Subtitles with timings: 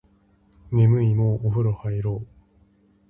[0.71, 2.27] 眠いもうお風呂入ろう